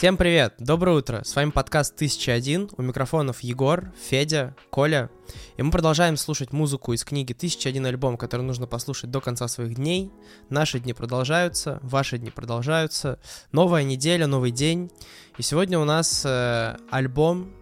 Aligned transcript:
Всем 0.00 0.16
привет! 0.16 0.54
Доброе 0.58 0.96
утро! 0.96 1.20
С 1.24 1.36
вами 1.36 1.50
подкаст 1.50 1.94
1001. 1.96 2.70
У 2.74 2.80
микрофонов 2.80 3.40
Егор, 3.40 3.92
Федя, 4.08 4.56
Коля. 4.70 5.10
И 5.58 5.62
мы 5.62 5.70
продолжаем 5.70 6.16
слушать 6.16 6.54
музыку 6.54 6.94
из 6.94 7.04
книги 7.04 7.34
«1001 7.34 7.86
альбом», 7.86 8.16
который 8.16 8.40
нужно 8.40 8.66
послушать 8.66 9.10
до 9.10 9.20
конца 9.20 9.46
своих 9.46 9.74
дней. 9.74 10.10
Наши 10.48 10.80
дни 10.80 10.94
продолжаются, 10.94 11.80
ваши 11.82 12.16
дни 12.16 12.30
продолжаются. 12.30 13.18
Новая 13.52 13.82
неделя, 13.82 14.26
новый 14.26 14.52
день. 14.52 14.90
И 15.36 15.42
сегодня 15.42 15.78
у 15.78 15.84
нас 15.84 16.24
э, 16.24 16.78
альбом 16.90 17.52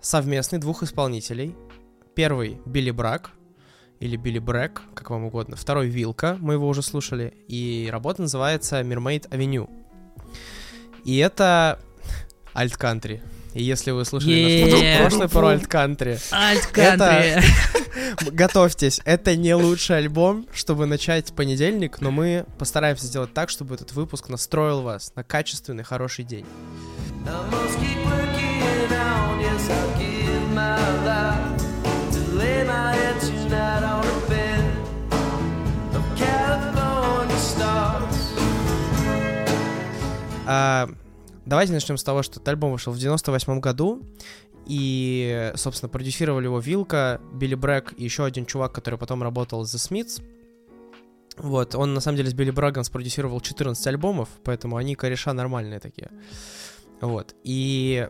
совместный 0.00 0.60
двух 0.60 0.84
исполнителей. 0.84 1.56
Первый— 2.14 2.60
Билли 2.66 2.92
Брак, 2.92 3.32
или 3.98 4.14
Билли 4.16 4.38
Брэк, 4.38 4.80
как 4.94 5.10
вам 5.10 5.24
угодно. 5.24 5.56
Второй— 5.56 5.88
Вилка, 5.88 6.36
мы 6.38 6.52
его 6.52 6.68
уже 6.68 6.82
слушали. 6.82 7.34
И 7.48 7.88
работа 7.90 8.22
называется 8.22 8.80
«Mermaid 8.82 9.28
Avenue». 9.30 9.83
И 11.04 11.18
это 11.18 11.78
альт-кантри. 12.54 13.22
И 13.54 13.62
если 13.62 13.92
вы 13.92 14.04
слушали 14.04 14.64
наш 14.68 15.00
прошлый 15.00 15.28
про 15.28 15.46
альт-кантри, 15.48 16.18
Альт-кантри. 16.32 17.40
готовьтесь, 18.32 19.00
это 19.04 19.36
не 19.36 19.54
лучший 19.54 19.98
альбом, 19.98 20.46
чтобы 20.52 20.86
начать 20.86 21.32
понедельник, 21.34 22.00
но 22.00 22.10
мы 22.10 22.46
постараемся 22.58 23.06
сделать 23.06 23.32
так, 23.32 23.50
чтобы 23.50 23.76
этот 23.76 23.92
выпуск 23.92 24.28
настроил 24.28 24.82
вас 24.82 25.12
на 25.14 25.22
качественный, 25.22 25.84
хороший 25.84 26.24
день. 26.24 26.46
Yes, 29.40 29.68
I'll 29.68 29.98
give 29.98 30.54
my 30.54 30.78
life 31.04 31.58
to 32.12 32.36
lay 32.36 32.64
my 32.64 32.94
head 32.94 33.20
tonight 33.20 33.82
on 33.82 34.03
А, 40.46 40.88
давайте 41.46 41.72
начнем 41.72 41.96
с 41.96 42.04
того, 42.04 42.22
что 42.22 42.34
этот 42.34 42.48
альбом 42.48 42.72
вышел 42.72 42.92
в 42.92 42.98
98 42.98 43.60
году, 43.60 44.02
и, 44.66 45.52
собственно, 45.56 45.88
продюсировали 45.88 46.44
его 46.44 46.58
Вилка, 46.58 47.20
Билли 47.32 47.54
Брэк 47.54 47.94
и 47.96 48.04
еще 48.04 48.24
один 48.24 48.46
чувак, 48.46 48.72
который 48.72 48.98
потом 48.98 49.22
работал 49.22 49.64
с 49.64 49.74
The 49.74 49.78
Smiths. 49.78 50.22
Вот, 51.36 51.74
он 51.74 51.94
на 51.94 52.00
самом 52.00 52.16
деле 52.16 52.30
с 52.30 52.34
Билли 52.34 52.50
Брагом 52.50 52.84
спродюсировал 52.84 53.40
14 53.40 53.86
альбомов, 53.88 54.28
поэтому 54.44 54.76
они 54.76 54.94
кореша 54.94 55.32
нормальные 55.32 55.80
такие. 55.80 56.10
Вот, 57.00 57.34
и 57.42 58.08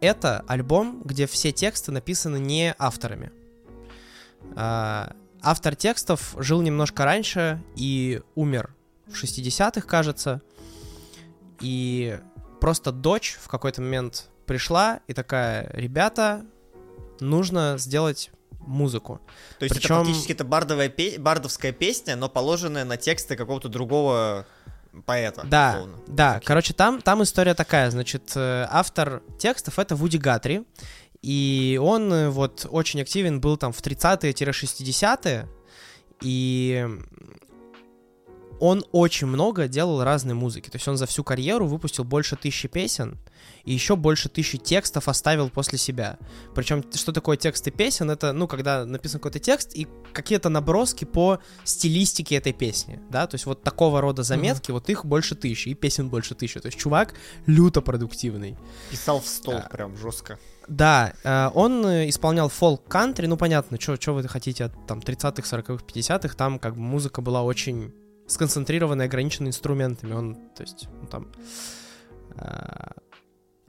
это 0.00 0.44
альбом, 0.48 1.02
где 1.04 1.26
все 1.26 1.52
тексты 1.52 1.92
написаны 1.92 2.38
не 2.38 2.74
авторами. 2.78 3.32
А, 4.56 5.14
автор 5.42 5.76
текстов 5.76 6.34
жил 6.38 6.62
немножко 6.62 7.04
раньше 7.04 7.62
и 7.76 8.22
умер 8.34 8.74
в 9.06 9.22
60-х, 9.22 9.82
кажется. 9.82 10.40
И 11.60 12.18
просто 12.60 12.92
дочь 12.92 13.38
в 13.40 13.48
какой-то 13.48 13.82
момент 13.82 14.28
пришла 14.46 15.00
и 15.06 15.12
такая, 15.14 15.70
ребята, 15.72 16.44
нужно 17.20 17.76
сделать 17.78 18.30
музыку. 18.60 19.20
То 19.58 19.64
есть 19.64 19.74
Причем- 19.74 19.96
это 19.96 20.04
фактически 20.04 20.32
это 20.32 20.44
бардовая 20.44 20.88
пе- 20.88 21.18
бардовская 21.18 21.72
песня, 21.72 22.16
но 22.16 22.28
положенная 22.28 22.84
на 22.84 22.96
тексты 22.96 23.36
какого-то 23.36 23.68
другого 23.68 24.46
поэта. 25.06 25.42
Да, 25.46 25.70
условно. 25.76 25.98
да. 26.08 26.34
Окей. 26.36 26.46
Короче, 26.46 26.74
там, 26.74 27.00
там 27.00 27.22
история 27.22 27.54
такая. 27.54 27.90
Значит, 27.90 28.32
э, 28.34 28.66
автор 28.70 29.22
текстов 29.38 29.78
это 29.78 29.96
Вуди 29.96 30.18
Гатри. 30.18 30.66
И 31.22 31.78
он 31.82 32.12
э, 32.12 32.30
вот 32.30 32.66
очень 32.70 33.00
активен 33.00 33.40
был 33.40 33.56
там 33.56 33.72
в 33.72 33.80
30-е-60-е. 33.82 35.48
И 36.22 36.88
он 38.60 38.84
очень 38.92 39.26
много 39.26 39.66
делал 39.68 40.04
разной 40.04 40.34
музыки. 40.34 40.70
То 40.70 40.76
есть 40.76 40.86
он 40.86 40.96
за 40.96 41.06
всю 41.06 41.24
карьеру 41.24 41.66
выпустил 41.66 42.04
больше 42.04 42.36
тысячи 42.36 42.68
песен 42.68 43.18
и 43.64 43.72
еще 43.72 43.96
больше 43.96 44.28
тысячи 44.28 44.58
текстов 44.58 45.08
оставил 45.08 45.50
после 45.50 45.78
себя. 45.78 46.18
Причем, 46.54 46.84
что 46.94 47.12
такое 47.12 47.36
тексты 47.36 47.70
песен? 47.70 48.10
Это, 48.10 48.32
ну, 48.32 48.46
когда 48.46 48.84
написан 48.84 49.18
какой-то 49.20 49.38
текст 49.38 49.74
и 49.74 49.88
какие-то 50.12 50.48
наброски 50.48 51.04
по 51.04 51.40
стилистике 51.64 52.36
этой 52.36 52.52
песни, 52.52 53.00
да, 53.10 53.26
то 53.26 53.34
есть 53.34 53.46
вот 53.46 53.62
такого 53.62 54.00
рода 54.00 54.22
заметки, 54.22 54.70
вот 54.70 54.88
их 54.90 55.04
больше 55.04 55.34
тысячи, 55.34 55.70
и 55.70 55.74
песен 55.74 56.08
больше 56.08 56.34
тысячи. 56.34 56.60
То 56.60 56.66
есть 56.66 56.78
чувак 56.78 57.14
люто 57.46 57.80
продуктивный. 57.80 58.56
Писал 58.90 59.20
в 59.20 59.26
стол 59.26 59.54
А. 59.56 59.68
прям 59.68 59.96
жестко. 59.96 60.38
Да, 60.68 61.14
э, 61.24 61.50
он 61.54 61.84
э, 61.84 62.08
исполнял 62.08 62.48
фолк-кантри, 62.48 63.26
ну 63.26 63.36
понятно, 63.36 63.80
что 63.80 64.12
вы 64.12 64.28
хотите 64.28 64.64
от 64.64 64.86
там 64.86 65.00
30-х, 65.00 65.42
40-х, 65.42 65.84
50-х, 65.84 66.36
там 66.36 66.58
как 66.58 66.74
бы 66.74 66.80
музыка 66.80 67.22
была 67.22 67.42
очень 67.42 67.92
сконцентрирована 68.30 69.02
и 69.02 69.06
ограничена 69.06 69.48
инструментами, 69.48 70.14
он, 70.14 70.34
то 70.56 70.62
есть, 70.62 70.88
ну, 71.00 71.06
там... 71.06 71.32
э, 72.36 72.92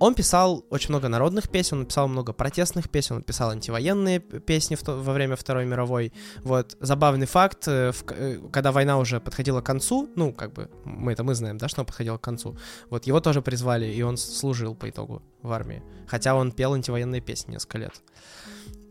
Он 0.03 0.15
писал 0.15 0.65
очень 0.71 0.89
много 0.89 1.09
народных 1.09 1.47
песен, 1.49 1.79
он 1.79 1.85
писал 1.85 2.07
много 2.07 2.33
протестных 2.33 2.89
песен, 2.89 3.17
он 3.17 3.21
писал 3.21 3.51
антивоенные 3.51 4.19
песни 4.19 4.75
в 4.75 4.81
то- 4.81 4.95
во 5.03 5.13
время 5.13 5.35
Второй 5.35 5.65
мировой. 5.65 6.11
Вот, 6.43 6.75
забавный 6.79 7.27
факт, 7.27 7.67
э, 7.67 7.91
в 7.91 8.03
э, 8.11 8.39
когда 8.51 8.71
война 8.71 8.97
уже 8.97 9.19
подходила 9.19 9.61
к 9.61 9.65
концу, 9.65 10.09
ну, 10.15 10.33
как 10.33 10.53
бы, 10.53 10.69
мы 10.85 11.11
это 11.11 11.23
мы 11.23 11.35
знаем, 11.35 11.57
да, 11.57 11.67
что 11.67 11.81
она 11.81 11.85
подходила 11.85 12.17
к 12.17 12.21
концу, 12.21 12.55
вот, 12.89 13.07
его 13.07 13.19
тоже 13.19 13.41
призвали, 13.41 13.85
и 13.85 14.03
он 14.03 14.17
служил 14.17 14.75
по 14.75 14.87
итогу 14.89 15.21
в 15.43 15.51
армии. 15.51 15.83
Хотя 16.07 16.33
он 16.33 16.51
пел 16.51 16.73
антивоенные 16.73 17.21
песни 17.21 17.53
несколько 17.53 17.77
лет. 17.77 18.01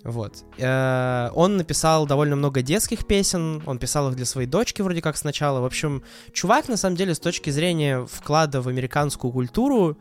Вот. 0.04 0.44
Э, 0.58 1.30
Он 1.34 1.56
написал 1.56 2.06
довольно 2.06 2.36
много 2.36 2.62
детских 2.62 3.06
песен, 3.06 3.62
он 3.66 3.78
писал 3.78 4.10
их 4.10 4.16
для 4.16 4.24
своей 4.24 4.48
дочки 4.48 4.82
вроде 4.82 5.02
как 5.02 5.16
сначала. 5.16 5.60
В 5.60 5.64
общем, 5.64 6.02
чувак, 6.32 6.68
на 6.68 6.76
самом 6.76 6.96
деле, 6.96 7.14
с 7.14 7.18
точки 7.18 7.50
зрения 7.50 8.06
вклада 8.06 8.62
в 8.62 8.68
американскую 8.68 9.32
культуру, 9.32 9.98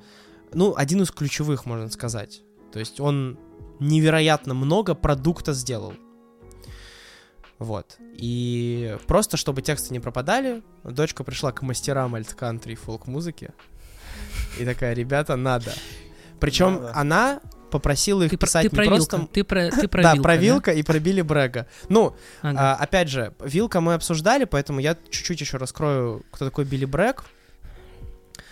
ну, 0.53 0.73
один 0.75 1.01
из 1.01 1.11
ключевых, 1.11 1.65
можно 1.65 1.89
сказать. 1.89 2.41
То 2.71 2.79
есть 2.79 2.99
он 2.99 3.37
невероятно 3.79 4.53
много 4.53 4.95
продукта 4.95 5.53
сделал. 5.53 5.93
Вот. 7.57 7.97
И 8.13 8.97
просто, 9.05 9.35
чтобы 9.35 9.61
тексты 9.61 9.93
не 9.93 9.99
пропадали, 9.99 10.63
дочка 10.83 11.25
пришла 11.25 11.51
к 11.51 11.61
мастерам 11.61 12.15
альт-кантри 12.15 12.73
и 12.73 12.75
фолк-музыки. 12.75 13.51
И 14.57 14.65
такая, 14.65 14.93
ребята, 14.93 15.35
надо. 15.35 15.73
Причем 16.39 16.81
она 16.93 17.41
попросила 17.69 18.23
их 18.23 18.31
Ты, 18.31 18.37
про- 18.37 18.47
писать 18.47 18.69
ты 18.69 18.75
не 18.75 18.75
про 18.83 18.85
просто... 18.87 19.17
Вилка. 19.17 19.33
Ты 19.33 19.43
про, 19.43 19.69
ты 19.81 19.87
про 19.87 20.03
да, 20.03 20.13
Вилка, 20.13 20.23
про 20.23 20.35
Вилка 20.37 20.71
и 20.71 20.83
про 20.83 20.99
Билли 20.99 21.21
Брэга. 21.21 21.67
Ну, 21.89 22.15
Ага. 22.41 22.59
а, 22.59 22.75
опять 22.83 23.09
же, 23.09 23.33
Вилка 23.39 23.81
мы 23.81 23.93
обсуждали, 23.93 24.45
поэтому 24.45 24.79
я 24.79 24.95
чуть-чуть 25.09 25.39
еще 25.41 25.57
раскрою, 25.57 26.25
кто 26.31 26.45
такой 26.45 26.65
Билли 26.65 26.85
Брэг. 26.85 27.23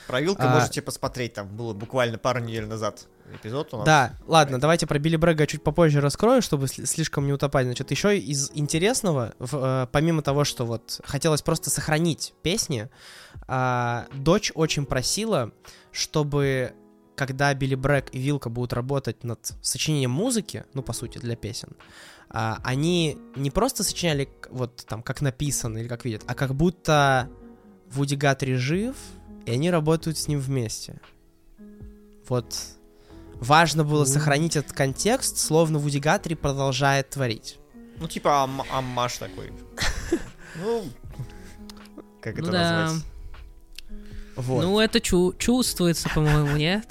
Про 0.07 0.21
Вилка 0.21 0.49
А. 0.49 0.53
можете 0.55 0.81
посмотреть, 0.81 1.33
там 1.33 1.47
было 1.49 1.73
буквально 1.73 2.17
пару 2.17 2.39
недель 2.39 2.65
назад 2.65 3.07
эпизод 3.33 3.73
у 3.73 3.77
нас. 3.77 3.85
Да, 3.85 4.13
ладно, 4.25 4.57
давайте 4.57 4.87
про 4.87 4.97
Билли 4.99 5.17
Брэга 5.17 5.45
чуть 5.47 5.61
попозже 5.63 5.99
раскрою, 5.99 6.41
чтобы 6.41 6.67
сли- 6.67 6.85
слишком 6.85 7.25
не 7.25 7.33
утопать. 7.33 7.65
Значит, 7.65 7.91
еще 7.91 8.17
из 8.17 8.49
интересного, 8.53 9.33
в, 9.37 9.55
э, 9.57 9.87
помимо 9.91 10.21
того, 10.21 10.45
что 10.45 10.65
вот 10.65 11.01
хотелось 11.03 11.41
просто 11.41 11.69
сохранить 11.69 12.33
песни, 12.41 12.87
а, 13.49 14.05
дочь 14.13 14.53
очень 14.55 14.85
просила, 14.85 15.51
чтобы 15.91 16.71
когда 17.17 17.53
Билли 17.53 17.75
Брэк 17.75 18.13
и 18.13 18.19
Вилка 18.19 18.49
будут 18.49 18.73
работать 18.73 19.23
над 19.23 19.39
сочинением 19.61 20.11
музыки, 20.11 20.65
ну, 20.73 20.83
по 20.83 20.93
сути, 20.93 21.17
для 21.17 21.35
песен, 21.35 21.69
а, 22.29 22.59
они 22.63 23.17
не 23.35 23.49
просто 23.51 23.83
сочиняли 23.83 24.29
вот 24.51 24.85
там, 24.87 25.01
как 25.01 25.21
написано 25.21 25.79
или 25.79 25.87
как 25.87 26.05
видят, 26.05 26.23
а 26.27 26.35
как 26.35 26.53
будто 26.53 27.29
Вуди 27.91 28.15
Гатри 28.15 28.53
жив, 28.55 28.95
и 29.45 29.51
они 29.51 29.71
работают 29.71 30.17
с 30.17 30.27
ним 30.27 30.39
вместе. 30.39 31.01
Вот 32.29 32.55
важно 33.35 33.83
было 33.83 34.05
сохранить 34.05 34.55
этот 34.55 34.73
контекст, 34.73 35.37
словно 35.37 35.79
Вуди 35.79 35.99
Гатри 35.99 36.35
продолжает 36.35 37.09
творить. 37.09 37.57
Ну, 37.99 38.07
типа 38.07 38.43
ам- 38.43 38.63
аммаж 38.71 39.17
такой. 39.17 39.51
Ну, 40.59 40.83
как 42.19 42.33
это 42.39 42.45
Ну 42.47 42.51
да. 42.51 42.81
назвать? 42.81 43.03
Вот. 44.37 44.63
Ну, 44.63 44.79
это 44.79 44.99
чу- 45.01 45.33
чувствуется, 45.37 46.09
по-моему, 46.09 46.55
нет? 46.55 46.85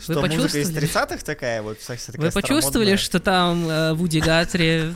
Что 0.00 0.20
музыка 0.20 0.58
из 0.58 0.68
почувствовали? 0.68 0.86
30-х 0.88 1.24
такая 1.24 1.62
вот? 1.62 1.78
такая 1.78 2.12
Вы 2.20 2.30
почувствовали, 2.30 2.96
что 2.96 3.20
там 3.20 3.68
э, 3.68 3.94
Вуди 3.94 4.20
Гатри... 4.20 4.92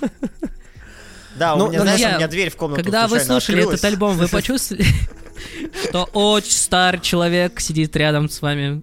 Да, 1.36 1.54
Ну, 1.56 1.66
у 1.66 1.68
меня, 1.68 1.78
ну, 1.78 1.84
знаешь, 1.84 2.00
я- 2.00 2.12
у 2.14 2.16
меня 2.16 2.26
дверь 2.28 2.50
в 2.50 2.56
комнату 2.56 2.82
Когда 2.82 3.06
вы 3.06 3.20
слушали 3.20 3.58
открылась. 3.58 3.78
этот 3.80 3.84
альбом, 3.84 4.16
вы 4.16 4.26
почувствовали, 4.28 4.84
что 5.84 6.04
очень 6.12 6.50
старый 6.50 7.00
человек 7.00 7.60
сидит 7.60 7.94
рядом 7.96 8.28
с 8.28 8.42
вами? 8.42 8.82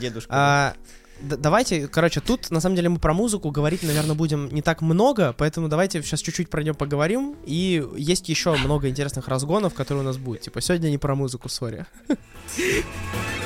Дедушка. 0.00 0.74
Давайте, 1.20 1.88
короче, 1.88 2.20
тут 2.20 2.50
на 2.50 2.60
самом 2.60 2.76
деле 2.76 2.88
мы 2.88 2.98
про 2.98 3.12
музыку 3.12 3.50
говорить, 3.50 3.82
наверное, 3.82 4.14
будем 4.14 4.48
не 4.52 4.62
так 4.62 4.82
много, 4.82 5.34
поэтому 5.36 5.68
давайте 5.68 6.02
сейчас 6.02 6.20
чуть-чуть 6.20 6.48
про 6.48 6.62
нее 6.62 6.74
поговорим. 6.74 7.36
И 7.44 7.84
есть 7.96 8.28
еще 8.28 8.56
много 8.56 8.88
интересных 8.88 9.28
разгонов, 9.28 9.74
которые 9.74 10.02
у 10.02 10.06
нас 10.06 10.16
будут. 10.16 10.42
Типа 10.42 10.60
сегодня 10.60 10.90
не 10.90 10.98
про 10.98 11.14
музыку, 11.14 11.48
сори. 11.48 11.86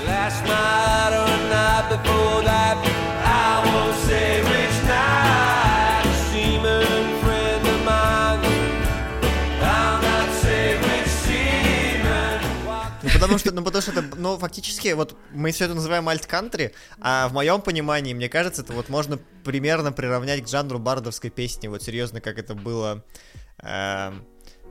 Last 0.06 0.44
night 0.46 1.12
or 1.12 1.28
night 1.50 1.88
before 1.88 2.42
that, 2.44 2.76
I 3.24 3.62
won't 3.64 3.96
say 4.06 4.42
which 4.42 4.88
night. 4.88 5.41
Потому 13.32 13.38
что, 13.38 13.52
ну, 13.52 13.64
потому 13.64 13.82
что 13.82 13.92
это, 13.92 14.16
ну, 14.16 14.38
фактически, 14.38 14.88
вот 14.92 15.16
мы 15.32 15.52
все 15.52 15.64
это 15.64 15.74
называем 15.74 16.08
альт-кантри, 16.08 16.74
а 17.00 17.28
в 17.28 17.32
моем 17.32 17.60
понимании, 17.60 18.14
мне 18.14 18.28
кажется, 18.28 18.62
это 18.62 18.72
вот 18.72 18.88
можно 18.88 19.18
примерно 19.44 19.92
приравнять 19.92 20.44
к 20.44 20.48
жанру 20.48 20.78
бардовской 20.78 21.30
песни, 21.30 21.68
вот 21.68 21.82
серьезно, 21.82 22.20
как 22.20 22.38
это 22.38 22.54
было 22.54 23.04
эм, 23.58 24.26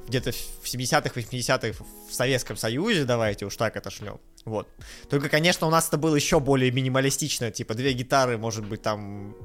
где-то 0.08 0.32
в 0.32 0.66
70-х, 0.66 1.20
80-х 1.20 1.84
в 2.10 2.14
Советском 2.14 2.58
Союзе, 2.58 3.06
давайте 3.06 3.46
уж 3.46 3.56
так 3.56 3.76
отошлем. 3.76 4.20
Вот. 4.46 4.68
Только, 5.10 5.30
конечно, 5.30 5.68
у 5.68 5.70
нас 5.70 5.88
это 5.88 5.98
было 5.98 6.16
еще 6.16 6.40
более 6.40 6.72
минималистично, 6.72 7.52
типа 7.52 7.74
две 7.74 7.94
гитары, 7.94 8.38
может 8.38 8.66
быть, 8.66 8.82
там, 8.82 9.36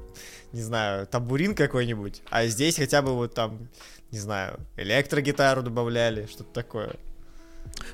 не 0.53 0.61
знаю, 0.61 1.07
тамбурин 1.07 1.55
какой-нибудь, 1.55 2.21
а 2.29 2.45
здесь 2.47 2.77
хотя 2.77 3.01
бы 3.01 3.13
вот 3.13 3.33
там, 3.33 3.69
не 4.11 4.19
знаю, 4.19 4.59
электрогитару 4.75 5.61
добавляли, 5.61 6.25
что-то 6.25 6.51
такое. 6.51 6.95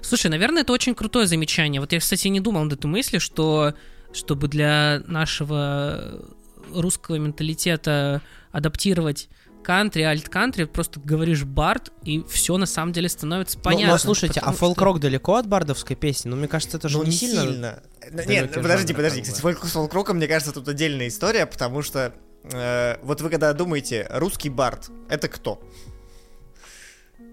Слушай, 0.02 0.30
наверное, 0.32 0.62
это 0.64 0.74
очень 0.74 0.96
крутое 0.96 1.28
замечание. 1.28 1.80
Вот 1.82 1.92
я, 1.94 2.00
кстати, 2.00 2.28
не 2.28 2.40
думал 2.40 2.64
над 2.64 2.74
этой 2.74 2.86
мыслью, 2.88 3.20
что 3.22 3.74
чтобы 4.14 4.48
для 4.48 5.02
нашего 5.08 6.22
русского 6.74 7.16
менталитета 7.16 8.22
адаптировать 8.52 9.28
кантри, 9.64 10.02
альт-кантри, 10.02 10.66
просто 10.66 11.00
говоришь 11.00 11.44
бард, 11.46 11.92
и 12.04 12.22
все 12.30 12.58
на 12.58 12.66
самом 12.66 12.92
деле 12.92 13.08
становится 13.10 13.58
Ну, 13.58 13.64
понятно. 13.64 13.94
но 13.94 13.98
слушайте, 13.98 14.40
а 14.40 14.42
потому 14.42 14.56
что- 14.58 14.60
фолк-рок 14.66 15.00
далеко 15.00 15.36
от 15.36 15.48
бардовской 15.48 15.96
песни? 15.96 16.30
Ну, 16.30 16.36
мне 16.36 16.48
кажется, 16.50 16.78
это 16.78 16.90
же 16.90 16.98
Ну, 16.98 17.06
не 17.06 17.12
сильно... 17.12 17.82
Нет, 18.12 18.12
далёкий 18.12 18.62
подожди, 18.62 18.94
подожди. 18.94 19.22
как 19.22 19.30
Кстати, 19.30 19.42
бы. 19.42 19.54
фолк- 19.54 19.66
с 19.66 19.72
фолк-роком, 19.72 20.18
мне 20.18 20.28
кажется, 20.28 20.52
тут 20.54 20.68
отдельная 20.68 21.08
история, 21.08 21.46
потому 21.46 21.82
что 21.82 22.14
э, 22.52 22.98
вот 23.04 23.22
вы 23.22 23.30
когда 23.30 23.54
думаете, 23.54 24.06
русский 24.12 24.50
бард, 24.50 24.90
это 25.10 25.30
кто? 25.30 25.62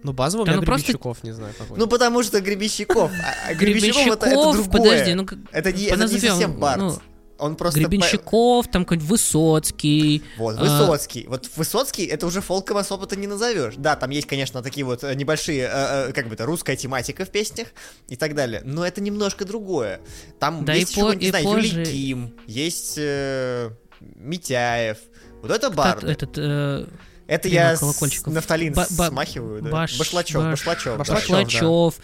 Ну, 0.03 0.13
базово 0.13 0.43
у 0.43 0.45
Да 0.47 0.53
меня 0.53 0.61
ну 0.61 0.67
просто- 0.67 0.87
Гребенщиков, 0.87 1.23
не 1.25 1.33
знаю, 1.33 1.55
какой. 1.59 1.79
Ну, 1.79 1.87
потому 1.87 2.23
что 2.23 2.41
Гребенщиков. 2.41 3.11
А- 3.13 3.49
а 3.51 3.55
Гребенщиков 3.55 4.07
это, 4.15 4.27
это 4.27 4.53
другое. 4.53 4.65
подожди, 4.71 5.15
ну 5.15 5.27
это 5.53 5.73
не, 5.73 5.85
это 5.85 6.07
не 6.07 6.19
совсем 6.19 6.53
бард. 6.59 6.79
ну, 6.79 6.99
Он 7.39 7.57
просто... 7.57 7.81
по- 7.81 7.89
Гребенщиков, 7.89 8.67
там 8.71 8.85
какой-нибудь 8.85 9.09
Высоцкий. 9.09 10.23
Вот, 10.37 10.57
а, 10.59 10.63
Высоцкий. 10.63 11.27
Вот 11.27 11.49
Высоцкий 11.57 12.05
это 12.05 12.27
уже 12.27 12.43
фолком 12.43 12.77
особо-то 12.77 13.17
не 13.17 13.27
назовешь. 13.27 13.75
Да, 13.79 13.97
там 13.97 14.11
есть, 14.11 14.27
конечно, 14.27 14.63
такие 14.63 14.85
вот 14.85 15.05
э, 15.05 15.15
небольшие, 15.15 15.63
э, 15.63 16.09
э, 16.09 16.13
как 16.13 16.29
бы 16.29 16.35
это, 16.35 16.45
русская 16.45 16.77
тематика 16.77 17.25
в 17.25 17.31
песнях 17.31 17.69
и 18.09 18.17
так 18.17 18.35
далее. 18.35 18.61
Но 18.67 18.87
это 18.87 19.01
немножко 19.01 19.47
другое. 19.47 20.01
Там 20.39 20.65
Да 20.67 20.75
есть 20.75 20.91
и 20.97 21.01
еще, 21.01 21.09
по- 21.11 21.15
не 21.15 21.27
и 21.27 21.31
знаю, 21.31 21.45
позже- 21.47 21.67
Юлий 21.81 21.85
Ким, 21.87 22.35
есть 22.47 22.95
э, 22.99 23.71
Митяев. 24.01 24.99
Вот 25.43 25.51
это 25.51 25.71
барды. 25.71 26.09
этот, 26.13 26.37
э, 26.37 26.87
Это 27.31 27.49
Блин, 27.49 27.55
я 27.63 27.77
колокольчиков? 27.77 28.33
нафталин 28.35 28.73
Ба- 28.75 28.87
ба- 28.91 29.07
смахиваю, 29.09 29.63
да? 29.63 29.71
Баш- 29.71 29.99
Башлачев, 29.99 30.37
Баш- 30.41 30.51
Башлачев. 30.51 30.99
Башлачев, 30.99 31.29
да. 31.31 31.37
Башлачев, 31.45 31.95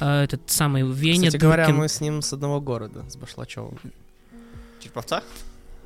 э, 0.00 0.22
этот 0.24 0.42
самый 0.50 0.82
Веня 0.82 1.28
Кстати 1.28 1.40
говоря, 1.40 1.64
Дуркин. 1.64 1.80
мы 1.80 1.88
с 1.88 2.00
ним 2.02 2.20
с 2.20 2.32
одного 2.34 2.60
города, 2.60 3.04
с 3.08 3.16
Башлачевым. 3.16 3.78
Череповца? 4.80 5.22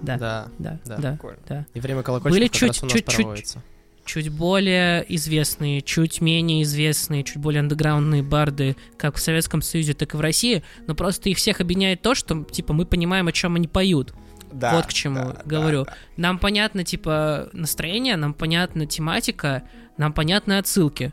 Да, 0.01 0.17
Да. 0.19 0.49
да, 0.59 0.79
да. 0.85 0.97
да, 0.97 1.19
да. 1.49 1.67
И 1.75 1.81
время 1.81 2.03
колокольчиков 2.03 2.39
Были 2.39 2.49
как 2.49 2.57
чуть- 2.57 2.69
раз 2.69 2.83
у 2.83 2.87
нас 2.87 2.93
чуть- 2.93 3.07
чуть- 3.09 3.17
проводится. 3.17 3.63
чуть 4.05 4.29
более 4.31 5.05
известные, 5.15 5.83
чуть 5.83 6.21
менее 6.21 6.63
известные, 6.63 7.23
чуть 7.25 7.37
более 7.37 7.61
андеграундные 7.61 8.23
барды, 8.23 8.77
как 8.97 9.17
в 9.17 9.21
Советском 9.21 9.61
Союзе, 9.63 9.95
так 9.95 10.15
и 10.15 10.17
в 10.17 10.21
России, 10.21 10.63
но 10.87 10.95
просто 10.95 11.29
их 11.29 11.37
всех 11.39 11.61
объединяет 11.61 12.03
то, 12.03 12.15
что, 12.15 12.43
типа, 12.45 12.73
мы 12.73 12.85
понимаем, 12.87 13.29
о 13.29 13.33
чем 13.33 13.55
они 13.57 13.69
поют. 13.69 14.13
Да, 14.53 14.75
вот 14.77 14.87
к 14.87 14.93
чему 14.93 15.33
да, 15.33 15.43
говорю. 15.45 15.85
да, 15.85 15.91
да. 15.91 15.97
Нам 16.17 16.39
понятно, 16.39 16.85
типа, 16.85 17.49
настроение, 17.53 18.17
нам 18.17 18.35
понятна 18.35 18.87
тематика, 18.87 19.63
нам 19.97 20.13
понятны 20.13 20.59
отсылки. 20.59 21.13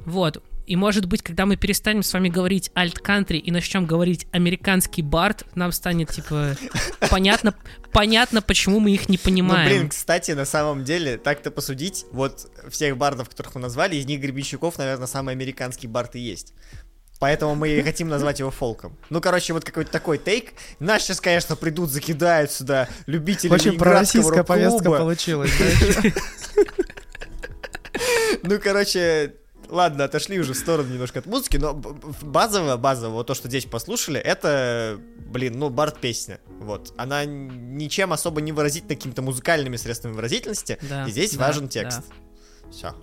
Вот. 0.00 0.42
И 0.64 0.76
может 0.76 1.06
быть, 1.06 1.22
когда 1.22 1.44
мы 1.44 1.56
перестанем 1.56 2.04
с 2.04 2.12
вами 2.12 2.28
говорить 2.28 2.70
альт-кантри 2.76 3.36
и 3.36 3.50
начнем 3.50 3.84
говорить 3.84 4.28
американский 4.30 5.02
бард, 5.02 5.44
нам 5.56 5.72
станет, 5.72 6.10
типа, 6.10 6.56
понятно, 7.10 7.54
понятно, 7.92 8.40
почему 8.42 8.78
мы 8.78 8.92
их 8.92 9.08
не 9.08 9.16
Ну, 9.18 9.24
понимаем. 9.24 9.68
блин, 9.68 9.88
кстати, 9.88 10.30
на 10.30 10.44
самом 10.44 10.84
деле, 10.84 11.18
так-то 11.18 11.50
посудить, 11.50 12.06
вот 12.12 12.48
всех 12.70 12.96
бардов, 12.96 13.28
которых 13.28 13.56
мы 13.56 13.60
назвали, 13.60 13.96
из 13.96 14.06
них 14.06 14.20
Гребенщиков, 14.20 14.78
наверное, 14.78 15.08
самый 15.08 15.32
американский 15.34 15.88
бард 15.88 16.14
и 16.14 16.20
есть. 16.20 16.54
Поэтому 17.22 17.54
мы 17.54 17.68
и 17.68 17.82
хотим 17.82 18.08
назвать 18.08 18.40
его 18.40 18.50
фолком. 18.50 18.96
Ну, 19.08 19.20
короче, 19.20 19.52
вот 19.52 19.64
какой-то 19.64 19.92
такой 19.92 20.18
тейк. 20.18 20.54
Нас 20.80 21.02
сейчас, 21.02 21.20
конечно, 21.20 21.54
придут, 21.54 21.88
закидают 21.88 22.50
сюда 22.50 22.88
любители 23.06 23.48
Очень 23.52 23.78
пророссийская 23.78 24.42
повестка 24.42 24.90
получилась. 24.90 25.52
Ну, 28.42 28.58
короче, 28.58 29.34
ладно, 29.68 30.02
отошли 30.04 30.40
уже 30.40 30.54
в 30.54 30.56
сторону 30.56 30.88
немножко 30.88 31.20
от 31.20 31.26
музыки, 31.26 31.58
но 31.58 31.74
базово, 31.74 32.76
базово, 32.76 33.12
вот 33.12 33.28
то, 33.28 33.34
что 33.34 33.46
здесь 33.46 33.66
послушали, 33.66 34.18
это, 34.18 34.98
блин, 35.28 35.60
ну, 35.60 35.70
бард-песня. 35.70 36.40
Вот. 36.58 36.92
Она 36.96 37.24
ничем 37.24 38.12
особо 38.12 38.40
не 38.40 38.50
выразительна 38.50 38.96
какими-то 38.96 39.22
музыкальными 39.22 39.76
средствами 39.76 40.14
выразительности, 40.14 40.78
Да, 40.82 41.06
и 41.06 41.12
здесь 41.12 41.36
да, 41.36 41.46
важен 41.46 41.66
да. 41.66 41.70
текст. 41.70 42.00
Все. 42.72 42.96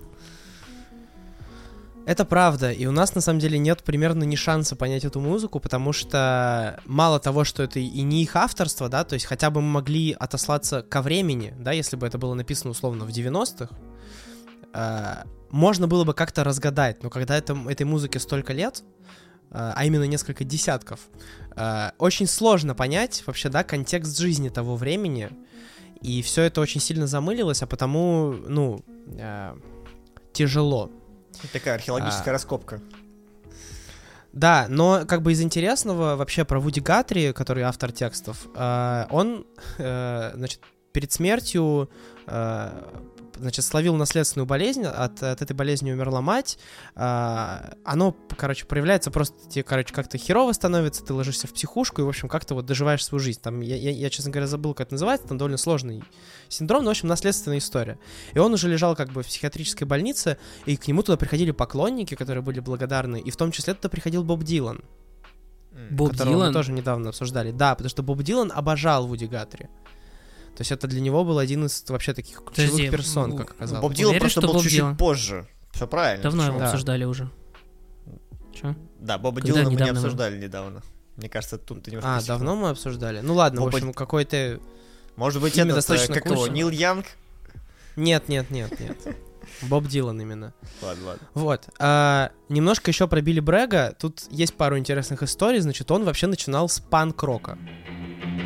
Это 2.10 2.24
правда, 2.24 2.72
и 2.72 2.86
у 2.86 2.90
нас 2.90 3.14
на 3.14 3.20
самом 3.20 3.38
деле 3.38 3.56
нет 3.56 3.84
примерно 3.84 4.24
ни 4.24 4.34
шанса 4.34 4.74
понять 4.74 5.04
эту 5.04 5.20
музыку, 5.20 5.60
потому 5.60 5.92
что 5.92 6.80
мало 6.84 7.20
того, 7.20 7.44
что 7.44 7.62
это 7.62 7.78
и 7.78 8.02
не 8.02 8.24
их 8.24 8.34
авторство, 8.34 8.88
да, 8.88 9.04
то 9.04 9.14
есть 9.14 9.26
хотя 9.26 9.48
бы 9.48 9.60
мы 9.60 9.68
могли 9.68 10.16
отослаться 10.18 10.82
ко 10.82 11.02
времени, 11.02 11.54
да, 11.56 11.70
если 11.70 11.94
бы 11.94 12.04
это 12.04 12.18
было 12.18 12.34
написано 12.34 12.72
условно 12.72 13.04
в 13.04 13.10
90-х, 13.10 13.68
э, 14.74 15.24
можно 15.50 15.86
было 15.86 16.02
бы 16.02 16.12
как-то 16.12 16.42
разгадать, 16.42 17.00
но 17.04 17.10
когда 17.10 17.38
это, 17.38 17.56
этой 17.68 17.84
музыке 17.84 18.18
столько 18.18 18.54
лет, 18.54 18.82
э, 19.52 19.72
а 19.76 19.84
именно 19.84 20.02
несколько 20.02 20.42
десятков, 20.42 20.98
э, 21.54 21.90
очень 21.98 22.26
сложно 22.26 22.74
понять 22.74 23.22
вообще, 23.24 23.50
да, 23.50 23.62
контекст 23.62 24.18
жизни 24.18 24.48
того 24.48 24.74
времени, 24.74 25.30
и 26.02 26.22
все 26.22 26.42
это 26.42 26.60
очень 26.60 26.80
сильно 26.80 27.06
замылилось, 27.06 27.62
а 27.62 27.68
потому, 27.68 28.32
ну, 28.32 28.80
э, 29.16 29.54
тяжело. 30.32 30.90
Такая 31.52 31.74
археологическая 31.74 32.30
А. 32.30 32.32
раскопка. 32.32 32.80
Да, 34.32 34.66
но 34.68 35.04
как 35.06 35.22
бы 35.22 35.32
из 35.32 35.40
интересного 35.42 36.14
вообще 36.14 36.44
про 36.44 36.60
Вуди 36.60 36.80
Гатри, 36.80 37.32
который 37.32 37.64
автор 37.64 37.90
текстов, 37.90 38.46
э, 38.54 39.06
он, 39.10 39.44
э, 39.78 40.32
значит, 40.34 40.60
перед 40.92 41.12
смертью, 41.12 41.90
э, 42.26 42.70
значит, 43.40 43.64
словил 43.64 43.96
наследственную 43.96 44.46
болезнь, 44.46 44.84
от, 44.84 45.22
от 45.22 45.42
этой 45.42 45.54
болезни 45.54 45.92
умерла 45.92 46.20
мать, 46.20 46.58
э, 46.94 47.74
оно, 47.84 48.16
короче, 48.36 48.66
проявляется 48.66 49.10
просто, 49.10 49.48
тебе, 49.48 49.62
короче, 49.62 49.92
как-то 49.92 50.18
херово 50.18 50.52
становится, 50.52 51.04
ты 51.04 51.12
ложишься 51.12 51.46
в 51.46 51.52
психушку 51.52 52.02
и, 52.02 52.04
в 52.04 52.08
общем, 52.08 52.28
как-то 52.28 52.54
вот 52.54 52.66
доживаешь 52.66 53.04
свою 53.04 53.20
жизнь. 53.20 53.40
Там, 53.42 53.60
я, 53.60 53.76
я, 53.76 53.90
я, 53.90 54.10
честно 54.10 54.30
говоря, 54.30 54.46
забыл, 54.46 54.74
как 54.74 54.88
это 54.88 54.94
называется, 54.94 55.28
там 55.28 55.38
довольно 55.38 55.58
сложный 55.58 56.02
синдром, 56.48 56.84
но, 56.84 56.88
в 56.88 56.92
общем, 56.92 57.08
наследственная 57.08 57.58
история. 57.58 57.98
И 58.34 58.38
он 58.38 58.52
уже 58.52 58.68
лежал 58.68 58.94
как 58.96 59.10
бы 59.10 59.22
в 59.22 59.26
психиатрической 59.26 59.86
больнице, 59.86 60.38
и 60.66 60.76
к 60.76 60.86
нему 60.88 61.02
туда 61.02 61.16
приходили 61.16 61.50
поклонники, 61.50 62.14
которые 62.14 62.42
были 62.42 62.60
благодарны, 62.60 63.20
и 63.20 63.30
в 63.30 63.36
том 63.36 63.52
числе 63.52 63.74
туда 63.74 63.88
приходил 63.88 64.24
Боб 64.24 64.42
Дилан. 64.42 64.82
Боб 65.90 66.12
которого 66.12 66.32
мы 66.32 66.38
Дилан. 66.38 66.52
тоже 66.52 66.72
недавно 66.72 67.10
обсуждали. 67.10 67.52
Да, 67.52 67.74
потому 67.74 67.88
что 67.88 68.02
Боб 68.02 68.22
Дилан 68.22 68.52
обожал 68.54 69.06
Вуди 69.06 69.26
Гатри. 69.26 69.68
То 70.56 70.62
есть 70.62 70.72
это 70.72 70.86
для 70.86 71.00
него 71.00 71.24
был 71.24 71.38
один 71.38 71.64
из 71.66 71.84
вообще 71.88 72.12
таких 72.12 72.36
ключевых 72.44 72.70
Подожди, 72.72 72.90
персон, 72.90 73.30
ну, 73.30 73.36
как 73.38 73.52
оказалось. 73.52 73.82
Боб 73.82 73.94
Дилан 73.94 74.18
просто 74.18 74.40
что 74.40 74.46
был 74.48 74.54
Боб 74.54 74.62
чуть-чуть 74.62 74.78
Дилан? 74.78 74.96
позже. 74.96 75.48
Все 75.72 75.86
правильно. 75.86 76.22
Давно 76.22 76.42
почему? 76.42 76.52
его 76.56 76.58
Да. 76.60 76.70
обсуждали 76.70 77.04
уже. 77.04 77.30
Чё? 78.52 78.74
Да, 78.98 79.16
Боба 79.18 79.40
Когда 79.40 79.52
Дилана 79.62 79.70
мы 79.70 79.76
не 79.80 79.90
обсуждали 79.90 80.38
недавно. 80.42 80.82
Мне 81.16 81.28
кажется, 81.28 81.56
тут 81.58 81.82
ты 81.84 81.90
немножко 81.92 82.10
А, 82.10 82.14
просекла. 82.16 82.34
давно 82.36 82.56
мы 82.56 82.68
обсуждали? 82.70 83.20
Ну 83.20 83.34
ладно, 83.34 83.60
Боба- 83.60 83.70
в 83.72 83.74
общем, 83.76 83.92
какой-то... 83.94 84.60
Может 85.16 85.40
быть, 85.42 85.56
это 85.56 85.74
достаточно 85.74 86.14
как 86.14 86.26
его. 86.26 86.46
Нил 86.48 86.68
Янг? 86.70 87.06
Нет, 87.96 88.28
нет, 88.28 88.50
нет, 88.50 88.78
нет. 88.80 88.96
Боб 89.62 89.86
Дилан 89.86 90.20
именно. 90.20 90.52
Ладно, 90.82 91.06
ладно. 91.06 91.28
Вот. 91.34 91.68
а, 91.78 92.30
немножко 92.48 92.90
еще 92.90 93.06
про 93.08 93.20
Билли 93.20 93.40
Брэга. 93.40 93.94
Тут 93.98 94.22
есть 94.30 94.54
пару 94.54 94.78
интересных 94.78 95.22
историй. 95.22 95.60
Значит, 95.60 95.90
он 95.90 96.04
вообще 96.04 96.26
начинал 96.26 96.68
с 96.68 96.80
панк-рока. 96.80 97.58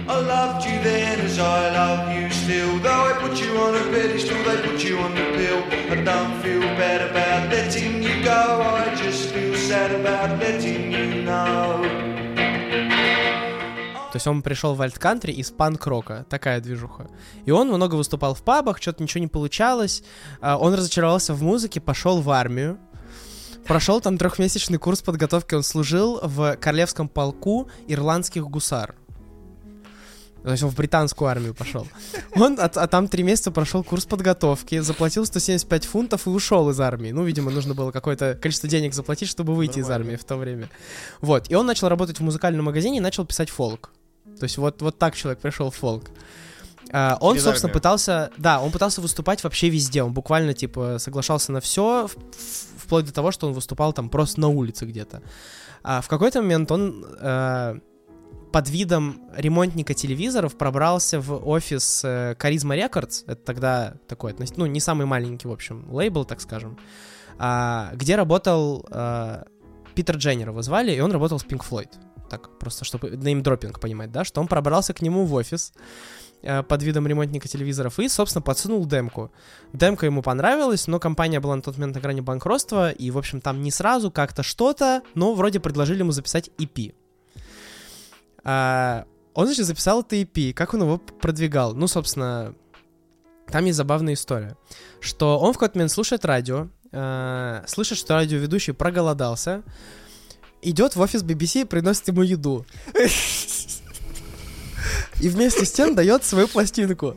I 0.06 0.20
loved 0.20 0.66
you 0.66 0.82
then 0.82 1.20
as 1.20 1.38
I 1.38 1.70
love 1.70 2.14
you 2.14 2.28
still. 2.30 2.78
Though 2.80 2.90
I 2.90 3.14
put 3.20 3.40
you 3.40 3.56
on 3.56 3.74
a 3.74 3.84
pedestal, 3.90 4.36
they 4.44 4.60
put 4.62 4.84
you 4.84 4.98
on 4.98 5.14
the 5.14 5.24
pill. 5.36 5.64
I 5.90 6.02
don't 6.04 6.42
feel 6.42 6.60
bad 6.76 7.00
about 7.10 7.50
letting 7.50 8.02
you 8.02 8.22
go. 8.22 8.60
I 8.60 8.94
just 8.96 9.30
feel 9.32 9.54
sad 9.54 9.92
about 9.92 10.38
letting 10.38 10.92
you 10.92 11.22
know. 11.22 12.03
То 14.14 14.18
есть 14.18 14.28
он 14.28 14.42
пришел 14.42 14.76
в 14.76 14.80
альт-кантри 14.80 15.32
из 15.32 15.50
панк-рока. 15.50 16.24
Такая 16.30 16.60
движуха. 16.60 17.08
И 17.46 17.50
он 17.50 17.66
много 17.66 17.96
выступал 17.96 18.36
в 18.36 18.44
пабах, 18.44 18.80
что-то 18.80 19.02
ничего 19.02 19.22
не 19.22 19.26
получалось. 19.26 20.04
А, 20.40 20.56
Он 20.56 20.72
разочаровался 20.72 21.34
в 21.34 21.42
музыке, 21.42 21.80
пошел 21.80 22.20
в 22.20 22.30
армию. 22.30 22.78
Прошел 23.66 24.00
там 24.00 24.16
трехмесячный 24.16 24.78
курс 24.78 25.02
подготовки. 25.02 25.56
Он 25.56 25.64
служил 25.64 26.20
в 26.22 26.56
королевском 26.58 27.08
полку 27.08 27.68
ирландских 27.88 28.44
гусар. 28.44 28.94
То 30.44 30.52
есть 30.52 30.62
он 30.62 30.70
в 30.70 30.76
британскую 30.76 31.28
армию 31.28 31.52
пошел. 31.52 31.84
Он, 32.36 32.56
а, 32.60 32.70
а 32.72 32.86
там 32.86 33.08
три 33.08 33.24
месяца 33.24 33.50
прошел 33.50 33.82
курс 33.82 34.04
подготовки, 34.04 34.78
заплатил 34.78 35.26
175 35.26 35.86
фунтов 35.86 36.28
и 36.28 36.30
ушел 36.30 36.70
из 36.70 36.78
армии. 36.78 37.10
Ну, 37.10 37.24
видимо, 37.24 37.50
нужно 37.50 37.74
было 37.74 37.90
какое-то 37.90 38.38
количество 38.40 38.68
денег 38.68 38.94
заплатить, 38.94 39.28
чтобы 39.28 39.56
выйти 39.56 39.80
из 39.80 39.88
Нормально. 39.88 40.12
армии 40.12 40.16
в 40.16 40.24
то 40.24 40.36
время. 40.36 40.70
Вот. 41.20 41.50
И 41.50 41.56
он 41.56 41.66
начал 41.66 41.88
работать 41.88 42.20
в 42.20 42.22
музыкальном 42.22 42.66
магазине 42.66 42.98
и 42.98 43.00
начал 43.00 43.26
писать 43.26 43.50
фолк. 43.50 43.90
То 44.38 44.44
есть 44.44 44.58
вот, 44.58 44.80
вот 44.82 44.98
так 44.98 45.14
человек 45.14 45.40
пришел 45.40 45.70
в 45.70 45.76
фолк. 45.76 46.10
А, 46.92 47.16
он, 47.20 47.34
Через 47.34 47.44
собственно, 47.44 47.70
армию. 47.70 47.80
пытался, 47.80 48.30
да, 48.36 48.60
он 48.60 48.70
пытался 48.70 49.00
выступать 49.00 49.42
вообще 49.42 49.68
везде. 49.68 50.02
Он 50.02 50.12
буквально, 50.12 50.54
типа, 50.54 50.98
соглашался 50.98 51.52
на 51.52 51.60
все, 51.60 52.08
вплоть 52.76 53.06
до 53.06 53.12
того, 53.12 53.30
что 53.30 53.46
он 53.46 53.52
выступал 53.52 53.92
там 53.92 54.08
просто 54.08 54.40
на 54.40 54.48
улице 54.48 54.84
где-то. 54.86 55.22
А 55.82 56.00
в 56.00 56.08
какой-то 56.08 56.40
момент 56.40 56.70
он 56.70 57.04
э, 57.20 57.78
под 58.52 58.68
видом 58.68 59.20
ремонтника 59.36 59.94
телевизоров 59.94 60.56
пробрался 60.56 61.20
в 61.20 61.46
офис 61.46 62.02
э, 62.04 62.36
Charisma 62.38 62.78
Records. 62.78 63.24
Это 63.26 63.42
тогда 63.44 63.94
такой, 64.06 64.34
ну, 64.56 64.66
не 64.66 64.80
самый 64.80 65.06
маленький, 65.06 65.48
в 65.48 65.52
общем, 65.52 65.86
лейбл, 65.90 66.24
так 66.24 66.40
скажем. 66.40 66.78
а, 67.38 67.90
где 67.94 68.16
работал 68.16 68.86
э, 68.90 69.42
Питер 69.94 70.16
Дженнер 70.16 70.50
его 70.50 70.62
звали, 70.62 70.92
и 70.92 71.00
он 71.00 71.12
работал 71.12 71.38
с 71.38 71.44
Pink 71.44 71.62
Floyd. 71.68 71.90
Так, 72.34 72.58
просто 72.58 72.84
чтобы 72.84 73.10
неймдропинг 73.10 73.78
понимать, 73.78 74.10
да, 74.10 74.24
что 74.24 74.40
он 74.40 74.48
пробрался 74.48 74.92
к 74.92 75.02
нему 75.02 75.24
в 75.24 75.34
офис 75.34 75.72
э, 76.42 76.64
под 76.64 76.82
видом 76.82 77.06
ремонтника 77.06 77.46
телевизоров 77.46 78.00
и, 78.00 78.08
собственно, 78.08 78.42
подсунул 78.42 78.84
демку. 78.86 79.30
Демка 79.72 80.06
ему 80.06 80.20
понравилась, 80.20 80.88
но 80.88 80.98
компания 80.98 81.38
была 81.38 81.54
на 81.54 81.62
тот 81.62 81.78
момент 81.78 81.94
на 81.94 82.00
грани 82.00 82.22
банкротства, 82.22 82.90
и, 82.90 83.12
в 83.12 83.18
общем, 83.18 83.40
там 83.40 83.62
не 83.62 83.70
сразу 83.70 84.10
как-то 84.10 84.42
что-то, 84.42 85.02
но 85.14 85.32
вроде 85.34 85.60
предложили 85.60 86.00
ему 86.00 86.10
записать 86.10 86.50
EP. 86.58 86.92
А, 88.42 89.04
он, 89.32 89.46
значит, 89.46 89.66
записал 89.66 90.00
это 90.00 90.16
EP. 90.16 90.54
Как 90.54 90.74
он 90.74 90.82
его 90.82 90.98
продвигал? 90.98 91.72
Ну, 91.76 91.86
собственно, 91.86 92.56
там 93.46 93.64
есть 93.64 93.76
забавная 93.76 94.14
история. 94.14 94.56
Что 94.98 95.38
он 95.38 95.52
в 95.52 95.58
какой-то 95.58 95.78
момент 95.78 95.92
слушает 95.92 96.24
радио, 96.24 96.66
э, 96.90 97.62
слышит, 97.68 97.96
что 97.96 98.14
радиоведущий 98.16 98.72
проголодался, 98.72 99.62
идет 100.64 100.96
в 100.96 101.00
офис 101.00 101.22
BBC 101.22 101.62
и 101.62 101.64
приносит 101.64 102.08
ему 102.08 102.22
еду. 102.22 102.66
И 105.20 105.28
вместе 105.28 105.64
с 105.64 105.72
тем 105.72 105.94
дает 105.94 106.24
свою 106.24 106.48
пластинку. 106.48 107.16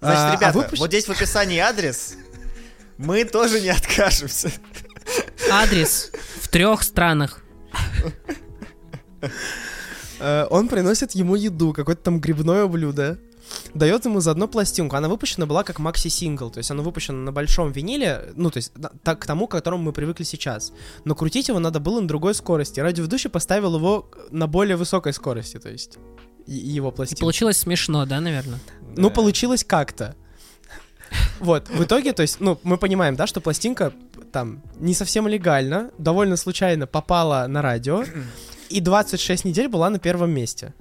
Значит, 0.00 0.18
А, 0.20 0.32
а 0.32 0.36
ребята, 0.36 0.58
выпущ- 0.58 0.78
вот 0.78 0.88
здесь 0.88 1.06
в 1.06 1.10
описании 1.10 1.58
адрес. 1.58 2.14
Мы 2.98 3.24
тоже 3.24 3.60
не 3.60 3.68
откажемся. 3.70 4.50
Адрес 5.50 6.10
в 6.40 6.48
трех 6.48 6.82
странах. 6.82 7.42
Э, 10.20 10.46
он 10.50 10.68
приносит 10.68 11.12
ему 11.12 11.34
еду, 11.34 11.72
какое-то 11.72 12.02
там 12.02 12.20
грибное 12.20 12.66
блюдо. 12.66 13.18
Дает 13.74 14.04
ему 14.04 14.20
заодно 14.20 14.46
пластинку. 14.46 14.94
Она 14.96 15.08
выпущена 15.08 15.46
была 15.46 15.64
как 15.64 15.78
макси-сингл, 15.80 16.50
то 16.50 16.58
есть 16.58 16.70
она 16.70 16.82
выпущена 16.82 17.18
на 17.18 17.32
большом 17.32 17.72
виниле, 17.72 18.32
ну, 18.36 18.50
то 18.50 18.58
есть 18.58 18.72
так, 19.02 19.18
к 19.18 19.26
тому, 19.26 19.46
к 19.48 19.50
которому 19.50 19.82
мы 19.84 19.92
привыкли 19.92 20.22
сейчас. 20.24 20.72
Но 21.04 21.14
крутить 21.16 21.48
его 21.48 21.58
надо 21.58 21.80
было 21.80 22.00
на 22.00 22.06
другой 22.06 22.34
скорости. 22.34 22.78
Радиоведущий 22.80 23.28
поставил 23.30 23.74
его 23.76 24.08
на 24.30 24.46
более 24.46 24.76
высокой 24.76 25.12
скорости, 25.12 25.58
то 25.58 25.68
есть 25.70 25.98
и- 26.46 26.56
и 26.56 26.68
его 26.70 26.90
И 26.90 26.92
пластинку. 26.92 27.20
получилось 27.22 27.56
смешно, 27.58 28.06
да, 28.06 28.20
наверное? 28.20 28.60
Ну, 28.96 29.08
Да. 29.08 29.14
получилось 29.14 29.64
как-то. 29.64 30.14
Вот, 31.40 31.68
в 31.68 31.82
итоге, 31.84 32.12
то 32.12 32.22
есть, 32.22 32.40
ну, 32.40 32.58
мы 32.62 32.76
понимаем, 32.76 33.16
да, 33.16 33.26
что 33.26 33.40
пластинка 33.40 33.92
там 34.32 34.62
не 34.78 34.94
совсем 34.94 35.28
легально, 35.28 35.90
довольно 35.98 36.36
случайно 36.36 36.86
попала 36.86 37.46
на 37.48 37.62
радио, 37.62 38.04
и 38.68 38.80
26 38.80 39.44
недель 39.44 39.68
была 39.68 39.90
на 39.90 39.98
первом 39.98 40.30
месте 40.30 40.74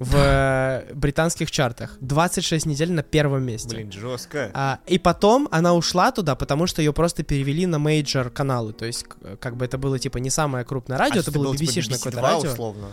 в 0.00 0.16
э, 0.16 0.94
британских 0.94 1.50
чартах. 1.50 1.98
26 2.00 2.64
недель 2.64 2.90
на 2.90 3.02
первом 3.02 3.44
месте. 3.44 3.68
Блин, 3.68 3.92
жестко. 3.92 4.50
А, 4.54 4.78
и 4.86 4.98
потом 4.98 5.46
она 5.50 5.74
ушла 5.74 6.10
туда, 6.10 6.34
потому 6.34 6.66
что 6.66 6.80
ее 6.80 6.94
просто 6.94 7.22
перевели 7.22 7.66
на 7.66 7.78
major 7.78 8.30
каналы. 8.30 8.72
То 8.72 8.86
есть, 8.86 9.04
как 9.38 9.56
бы 9.56 9.66
это 9.66 9.76
было 9.76 9.98
типа 9.98 10.16
не 10.16 10.30
самое 10.30 10.64
крупное 10.64 10.96
радио, 10.96 11.20
это 11.20 11.30
было 11.30 11.52
BBC-шное 11.52 11.98
какое-то 11.98 12.18
BBC2 12.18 12.22
радио. 12.22 12.50
условно. 12.50 12.86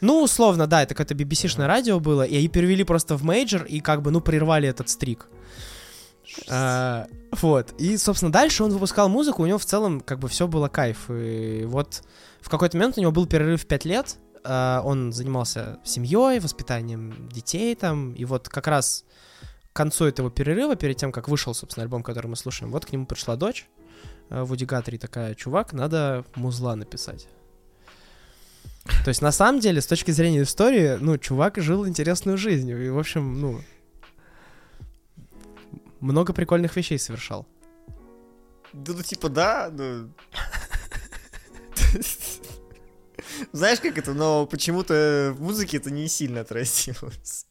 Ну, 0.00 0.22
условно, 0.22 0.68
да, 0.68 0.84
это 0.84 0.94
какое-то 0.94 1.14
BBC-шное 1.14 1.66
радио 1.66 1.98
было, 1.98 2.22
и 2.22 2.36
они 2.36 2.48
перевели 2.48 2.84
просто 2.84 3.16
в 3.16 3.24
major 3.24 3.64
и 3.64 3.80
как 3.80 4.02
бы, 4.02 4.12
ну, 4.12 4.20
прервали 4.20 4.68
этот 4.68 4.88
streak. 4.88 5.26
А, 6.48 7.08
вот. 7.40 7.72
И, 7.78 7.96
собственно, 7.96 8.30
дальше 8.30 8.62
он 8.62 8.70
выпускал 8.70 9.08
музыку, 9.08 9.42
у 9.42 9.46
него 9.46 9.58
в 9.58 9.64
целом 9.64 10.00
как 10.00 10.20
бы 10.20 10.28
все 10.28 10.46
было 10.46 10.68
кайф. 10.68 11.10
И 11.10 11.64
вот 11.66 12.02
в 12.40 12.48
какой-то 12.48 12.76
момент 12.76 12.98
у 12.98 13.00
него 13.00 13.10
был 13.10 13.26
перерыв 13.26 13.66
5 13.66 13.84
лет, 13.84 14.16
а, 14.16 14.21
он 14.44 15.12
занимался 15.12 15.78
семьей, 15.84 16.40
воспитанием 16.40 17.28
детей 17.28 17.74
там, 17.74 18.12
и 18.14 18.24
вот 18.24 18.48
как 18.48 18.66
раз 18.66 19.04
к 19.72 19.76
концу 19.76 20.04
этого 20.04 20.30
перерыва, 20.30 20.76
перед 20.76 20.96
тем, 20.96 21.12
как 21.12 21.28
вышел, 21.28 21.54
собственно, 21.54 21.84
альбом, 21.84 22.02
который 22.02 22.26
мы 22.26 22.36
слушаем, 22.36 22.70
вот 22.70 22.84
к 22.84 22.92
нему 22.92 23.06
пришла 23.06 23.36
дочь 23.36 23.68
э, 24.28 24.42
в 24.42 24.52
Уди 24.52 24.66
Гатри 24.66 24.98
такая, 24.98 25.34
чувак, 25.34 25.72
надо 25.72 26.24
музла 26.34 26.76
написать. 26.76 27.28
То 29.04 29.08
есть, 29.08 29.22
на 29.22 29.32
самом 29.32 29.60
деле, 29.60 29.80
с 29.80 29.86
точки 29.86 30.10
зрения 30.10 30.42
истории, 30.42 30.98
ну, 31.00 31.16
чувак 31.16 31.56
жил 31.58 31.86
интересную 31.86 32.36
жизнь. 32.36 32.68
И, 32.68 32.90
в 32.90 32.98
общем, 32.98 33.40
ну, 33.40 33.60
много 36.00 36.32
прикольных 36.32 36.76
вещей 36.76 36.98
совершал. 36.98 37.46
Да, 38.72 38.92
ну 38.92 39.02
типа 39.02 39.28
да, 39.28 39.70
ну... 39.72 40.10
Знаешь, 43.52 43.80
как 43.80 43.98
это, 43.98 44.14
но 44.14 44.46
почему-то 44.46 45.34
в 45.36 45.42
музыке 45.42 45.78
это 45.78 45.90
не 45.90 46.08
сильно 46.08 46.40
отразилось. 46.42 47.46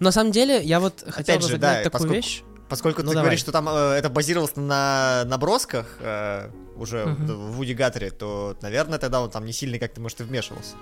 Но 0.00 0.06
на 0.06 0.12
самом 0.12 0.32
деле, 0.32 0.62
я 0.62 0.80
вот 0.80 1.04
хотел 1.08 1.36
бы 1.38 1.48
же, 1.48 1.58
да, 1.58 1.74
такую 1.82 1.90
поскольку- 1.92 2.14
вещь. 2.14 2.42
Поскольку 2.68 3.02
Ну, 3.02 3.08
ты 3.08 3.14
давай. 3.14 3.24
говоришь, 3.24 3.40
что 3.40 3.50
там 3.50 3.66
э, 3.68 3.72
это 3.94 4.10
базировалось 4.10 4.54
на 4.56 5.24
набросках 5.24 5.86
э, 6.00 6.50
уже 6.76 7.06
Мгм. 7.06 7.26
в 7.26 7.52
Вуди 7.52 7.72
Гаттере, 7.72 8.10
то, 8.10 8.58
наверное, 8.60 8.98
тогда 8.98 9.22
он 9.22 9.30
там 9.30 9.46
не 9.46 9.52
сильно 9.54 9.78
как-то, 9.78 10.02
может, 10.02 10.20
и 10.20 10.24
вмешивался. 10.24 10.74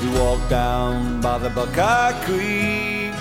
We 0.00 0.12
walked 0.18 0.48
down 0.50 1.20
by 1.22 1.38
the 1.40 1.54
Buckeye 1.54 2.14
Creek 2.26 3.14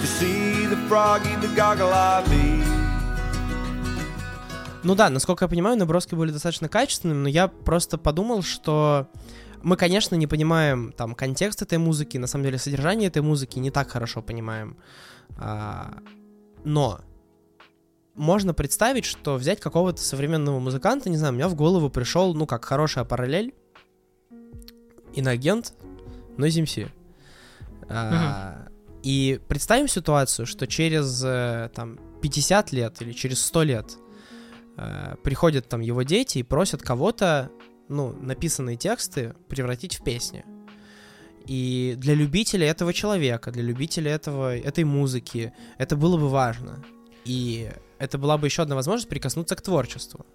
to 0.00 0.06
see 0.18 0.66
the 0.66 0.76
froggy, 0.88 1.34
the 1.40 1.54
goggle 1.54 1.92
eye 1.92 2.22
Ну 4.86 4.94
да, 4.94 5.10
насколько 5.10 5.46
я 5.46 5.48
понимаю, 5.48 5.76
наброски 5.76 6.14
были 6.14 6.30
достаточно 6.30 6.68
качественными, 6.68 7.18
но 7.18 7.28
я 7.28 7.48
просто 7.48 7.98
подумал, 7.98 8.42
что 8.42 9.08
мы, 9.60 9.76
конечно, 9.76 10.14
не 10.14 10.28
понимаем 10.28 10.92
там 10.92 11.16
контекст 11.16 11.60
этой 11.60 11.78
музыки, 11.78 12.18
на 12.18 12.28
самом 12.28 12.44
деле 12.44 12.56
содержание 12.56 13.08
этой 13.08 13.20
музыки 13.20 13.58
не 13.58 13.72
так 13.72 13.90
хорошо 13.90 14.22
понимаем. 14.22 14.76
А, 15.38 15.98
но 16.62 17.00
можно 18.14 18.54
представить, 18.54 19.04
что 19.04 19.34
взять 19.34 19.58
какого-то 19.58 20.00
современного 20.00 20.60
музыканта, 20.60 21.10
не 21.10 21.16
знаю, 21.16 21.32
у 21.32 21.36
меня 21.36 21.48
в 21.48 21.56
голову 21.56 21.90
пришел, 21.90 22.32
ну, 22.32 22.46
как 22.46 22.64
хорошая 22.64 23.04
параллель, 23.04 23.54
иноагент, 25.14 25.74
но 26.36 26.46
ZMC. 26.46 26.88
А, 27.88 28.68
И 29.02 29.40
представим 29.48 29.88
ситуацию, 29.88 30.46
что 30.46 30.68
через 30.68 31.24
э, 31.24 31.70
там 31.74 31.98
50 32.22 32.70
лет 32.70 33.02
или 33.02 33.10
через 33.10 33.44
100 33.44 33.62
лет 33.64 33.98
э, 34.76 35.16
приходят 35.22 35.68
там 35.68 35.80
его 35.80 36.02
дети 36.02 36.38
и 36.38 36.42
просят 36.42 36.82
кого-то, 36.82 37.50
ну, 37.88 38.12
написанные 38.12 38.76
тексты 38.76 39.34
превратить 39.48 39.96
в 39.98 40.04
песни. 40.04 40.44
И 41.46 41.94
для 41.96 42.14
любителей 42.14 42.66
этого 42.66 42.92
человека, 42.92 43.52
для 43.52 43.62
любителей 43.62 44.10
этого, 44.10 44.56
этой 44.56 44.84
музыки, 44.84 45.52
это 45.78 45.96
было 45.96 46.16
бы 46.16 46.28
важно. 46.28 46.84
И 47.24 47.70
это 47.98 48.18
была 48.18 48.36
бы 48.36 48.46
еще 48.46 48.62
одна 48.62 48.74
возможность 48.74 49.08
прикоснуться 49.08 49.54
к 49.54 49.62
творчеству. 49.62 50.26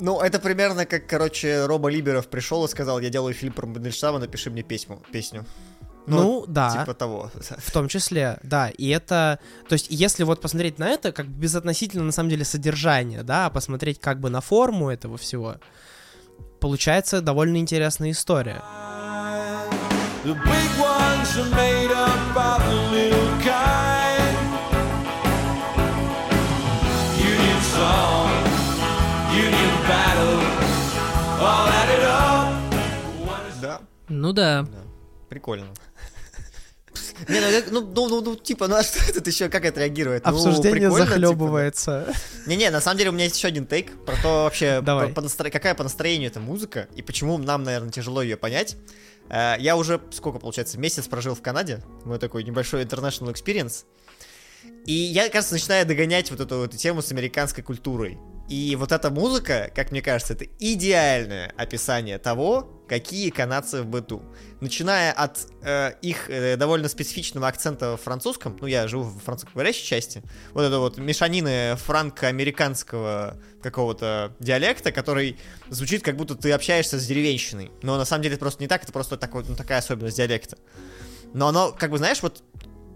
Ну, 0.00 0.20
это 0.20 0.38
примерно 0.38 0.86
как, 0.86 1.06
короче, 1.06 1.66
Роба 1.66 1.90
Либеров 1.90 2.28
пришел 2.28 2.64
и 2.64 2.68
сказал, 2.68 3.00
я 3.00 3.10
делаю 3.10 3.34
фильм 3.34 3.52
про 3.52 3.66
Мандельштама, 3.66 4.18
напиши 4.18 4.50
мне 4.50 4.62
песню. 4.62 5.02
песню. 5.12 5.44
Ну, 6.16 6.44
да. 6.46 6.70
Типа 6.80 6.94
того. 6.94 7.30
В 7.58 7.70
том 7.72 7.88
числе, 7.88 8.38
да. 8.42 8.68
И 8.70 8.88
это, 8.88 9.38
то 9.68 9.72
есть, 9.74 9.86
если 9.90 10.24
вот 10.24 10.40
посмотреть 10.40 10.78
на 10.78 10.88
это, 10.88 11.12
как 11.12 11.26
безотносительно 11.28 12.04
на 12.04 12.12
самом 12.12 12.30
деле 12.30 12.44
содержания, 12.44 13.22
да, 13.22 13.46
а 13.46 13.50
посмотреть 13.50 14.00
как 14.00 14.20
бы 14.20 14.30
на 14.30 14.40
форму 14.40 14.90
этого 14.90 15.16
всего, 15.16 15.56
получается 16.60 17.20
довольно 17.20 17.56
интересная 17.58 18.10
история. 18.10 18.62
The 20.22 20.34
big 20.34 20.70
ones 20.78 21.34
are 21.38 21.50
made 21.56 21.90
up 21.92 22.36
of 22.36 22.60
the 22.68 22.92
little 22.92 23.30
kind. 23.40 24.36
Union 27.18 27.60
song, 27.74 28.28
Union 29.32 29.74
battle, 29.88 30.40
all 31.40 31.66
added 31.80 32.04
up. 32.04 32.60
Да, 33.62 33.80
Ну 34.08 34.32
да. 34.32 34.66
прикольно. 35.28 35.66
Не, 37.28 37.40
ну, 37.40 37.80
ну, 37.80 37.92
ну, 37.94 38.08
ну, 38.08 38.20
ну, 38.22 38.36
типа, 38.36 38.66
ну 38.68 38.76
а 38.76 38.82
что 38.82 38.98
это 39.10 39.28
еще, 39.30 39.48
как 39.48 39.64
это 39.64 39.80
реагирует? 39.80 40.24
Ну, 40.24 40.30
Обсуждение 40.30 40.80
типа, 40.88 40.98
да. 40.98 41.06
захлебывается. 41.06 42.14
Не-не, 42.46 42.70
на 42.70 42.80
самом 42.80 42.98
деле 42.98 43.10
у 43.10 43.12
меня 43.12 43.24
есть 43.24 43.36
еще 43.36 43.48
один 43.48 43.66
тейк 43.66 43.92
про 44.04 44.16
то 44.22 44.44
вообще, 44.44 44.80
Давай. 44.84 45.08
по- 45.08 45.20
по 45.20 45.26
настро- 45.26 45.50
какая 45.50 45.74
по 45.74 45.82
настроению 45.82 46.30
эта 46.30 46.40
музыка, 46.40 46.88
и 46.96 47.02
почему 47.02 47.36
нам, 47.38 47.62
наверное, 47.62 47.90
тяжело 47.90 48.22
ее 48.22 48.36
понять. 48.36 48.76
Э, 49.28 49.54
Я 49.58 49.76
уже, 49.76 50.00
сколько 50.12 50.38
получается, 50.38 50.78
месяц 50.78 51.06
прожил 51.06 51.34
в 51.34 51.42
Канаде, 51.42 51.82
мой 52.04 52.18
такой 52.18 52.42
небольшой 52.44 52.82
international 52.84 53.32
experience, 53.34 53.84
и 54.86 54.92
я, 54.92 55.28
кажется, 55.28 55.54
начинаю 55.54 55.86
догонять 55.86 56.30
вот 56.30 56.40
эту 56.40 56.58
вот 56.58 56.76
тему 56.76 57.02
с 57.02 57.12
американской 57.12 57.62
культурой. 57.62 58.18
И 58.50 58.74
вот 58.74 58.90
эта 58.90 59.10
музыка, 59.10 59.70
как 59.76 59.92
мне 59.92 60.02
кажется, 60.02 60.32
это 60.32 60.44
идеальное 60.58 61.54
описание 61.56 62.18
того, 62.18 62.68
какие 62.88 63.30
канадцы 63.30 63.82
в 63.82 63.86
быту. 63.86 64.24
Начиная 64.60 65.12
от 65.12 65.46
э, 65.62 65.92
их 66.02 66.28
э, 66.28 66.56
довольно 66.56 66.88
специфичного 66.88 67.46
акцента 67.46 67.96
в 67.96 68.00
французском, 68.00 68.58
ну 68.60 68.66
я 68.66 68.88
живу 68.88 69.04
в 69.04 69.20
французскоговорящей 69.20 69.86
части, 69.86 70.24
вот 70.52 70.62
это 70.62 70.80
вот 70.80 70.98
мешанины 70.98 71.76
франко-американского 71.76 73.38
какого-то 73.62 74.34
диалекта, 74.40 74.90
который 74.90 75.38
звучит 75.68 76.02
как 76.02 76.16
будто 76.16 76.34
ты 76.34 76.50
общаешься 76.50 76.98
с 76.98 77.06
деревенщиной. 77.06 77.70
Но 77.82 77.96
на 77.98 78.04
самом 78.04 78.24
деле 78.24 78.34
это 78.34 78.40
просто 78.40 78.64
не 78.64 78.66
так, 78.66 78.82
это 78.82 78.92
просто 78.92 79.16
такой, 79.16 79.44
ну, 79.46 79.54
такая 79.54 79.78
особенность 79.78 80.16
диалекта. 80.16 80.58
Но 81.34 81.46
оно, 81.46 81.70
как 81.70 81.92
бы, 81.92 81.98
знаешь, 81.98 82.20
вот 82.20 82.42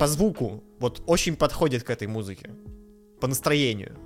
по 0.01 0.09
звуку 0.09 0.65
вот 0.81 1.05
очень 1.07 1.37
подходит 1.37 1.85
к 1.85 1.91
этой 1.91 2.09
музыке. 2.09 2.51
По 3.21 3.29
настроению. 3.29 3.97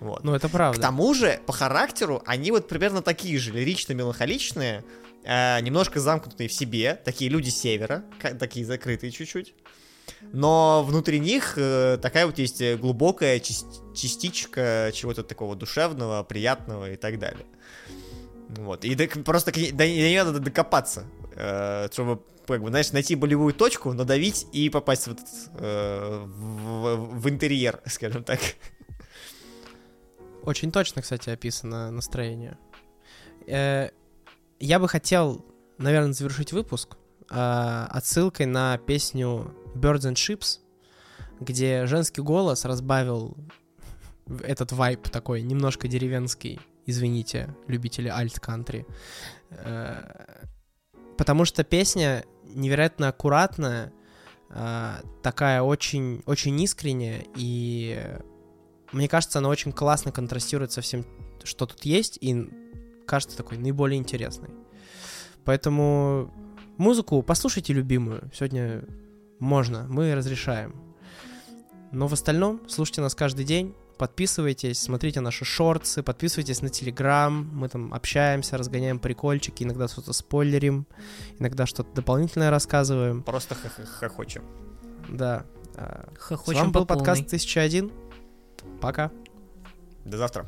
Вот. 0.00 0.24
Ну, 0.24 0.34
это 0.34 0.48
К 0.48 0.52
правда. 0.52 0.80
тому 0.80 1.12
же, 1.14 1.40
по 1.46 1.52
характеру, 1.52 2.22
они 2.26 2.50
вот 2.50 2.68
примерно 2.68 3.02
такие 3.02 3.38
же, 3.38 3.52
лирично-меланхоличные, 3.52 4.82
э, 5.24 5.60
немножко 5.60 6.00
замкнутые 6.00 6.48
в 6.48 6.52
себе, 6.52 6.94
такие 7.04 7.30
люди 7.30 7.50
севера, 7.50 8.02
такие 8.38 8.64
закрытые 8.64 9.10
чуть-чуть. 9.12 9.54
Но 10.32 10.82
внутри 10.86 11.20
них 11.20 11.54
э, 11.56 11.98
такая 12.00 12.26
вот 12.26 12.38
есть 12.38 12.62
глубокая 12.76 13.38
част- 13.40 13.94
частичка 13.94 14.90
чего-то 14.92 15.22
такого 15.22 15.54
душевного, 15.54 16.22
приятного 16.24 16.92
и 16.92 16.96
так 16.96 17.18
далее. 17.18 17.46
Вот. 18.48 18.84
И 18.84 18.94
так 18.96 19.22
просто 19.24 19.52
к 19.52 19.56
ней- 19.56 19.70
до 19.72 19.86
нее 19.86 20.24
надо 20.24 20.40
докопаться, 20.40 21.04
э, 21.36 21.88
чтобы, 21.92 22.20
как 22.46 22.62
бы, 22.62 22.68
знаешь, 22.70 22.90
найти 22.92 23.14
болевую 23.14 23.54
точку, 23.54 23.92
надавить 23.92 24.46
и 24.52 24.68
попасть 24.70 25.06
в, 25.06 25.12
этот, 25.12 25.26
э, 25.58 26.24
в, 26.26 26.96
в- 26.96 27.20
в 27.20 27.28
интерьер, 27.28 27.80
скажем 27.86 28.24
так. 28.24 28.40
Очень 30.44 30.72
точно, 30.72 31.02
кстати, 31.02 31.30
описано 31.30 31.90
настроение. 31.90 32.56
Э, 33.46 33.90
Я 34.58 34.78
бы 34.78 34.88
хотел, 34.88 35.44
наверное, 35.78 36.12
завершить 36.12 36.52
выпуск 36.52 36.96
э, 37.30 37.86
отсылкой 37.90 38.46
на 38.46 38.78
песню 38.78 39.54
Birds 39.74 40.10
and 40.10 40.14
Ships, 40.14 40.58
где 41.40 41.86
женский 41.86 42.22
голос 42.22 42.64
разбавил 42.64 43.36
этот 44.42 44.72
вайб 44.72 45.08
такой 45.08 45.42
немножко 45.42 45.88
деревенский, 45.88 46.60
извините, 46.86 47.54
любители 47.66 48.08
альт-кантри. 48.08 48.86
Э, 49.50 50.36
Потому 51.16 51.44
что 51.44 51.64
песня 51.64 52.24
невероятно 52.44 53.08
аккуратная, 53.08 53.92
такая 55.22 55.60
очень, 55.60 56.22
очень 56.24 56.58
искренняя, 56.62 57.22
и 57.36 58.16
мне 58.92 59.08
кажется, 59.08 59.38
она 59.38 59.48
очень 59.48 59.72
классно 59.72 60.12
контрастирует 60.12 60.72
со 60.72 60.80
всем, 60.80 61.04
что 61.44 61.66
тут 61.66 61.84
есть, 61.84 62.18
и 62.20 62.48
кажется 63.06 63.36
такой 63.36 63.58
наиболее 63.58 63.98
интересной. 63.98 64.50
Поэтому 65.44 66.32
музыку 66.76 67.22
послушайте 67.22 67.72
любимую. 67.72 68.30
Сегодня 68.34 68.84
можно, 69.38 69.86
мы 69.88 70.14
разрешаем. 70.14 70.74
Но 71.92 72.06
в 72.06 72.12
остальном 72.12 72.60
слушайте 72.68 73.00
нас 73.00 73.14
каждый 73.14 73.44
день, 73.44 73.74
подписывайтесь, 73.98 74.78
смотрите 74.78 75.20
наши 75.20 75.44
шорты, 75.44 76.02
подписывайтесь 76.02 76.62
на 76.62 76.68
Телеграм, 76.68 77.50
мы 77.52 77.68
там 77.68 77.92
общаемся, 77.92 78.56
разгоняем 78.56 78.98
прикольчики, 78.98 79.64
иногда 79.64 79.88
что-то 79.88 80.12
спойлерим, 80.12 80.86
иногда 81.38 81.66
что-то 81.66 81.92
дополнительное 81.94 82.50
рассказываем. 82.50 83.22
Просто 83.22 83.54
хох- 83.54 83.84
хохочем. 83.86 84.44
Да. 85.08 85.44
А, 85.76 86.08
С 86.16 86.22
Хохочем 86.22 86.60
вами 86.60 86.72
был 86.72 86.86
подкаст 86.86 87.26
1001. 87.26 87.92
Пока. 88.80 89.10
До 90.04 90.16
завтра. 90.16 90.46